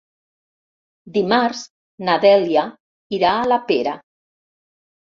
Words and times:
Dimarts 1.17 1.61
na 2.09 2.17
Dèlia 2.27 2.65
irà 3.21 3.39
a 3.39 3.47
la 3.53 3.63
Pera. 3.71 3.97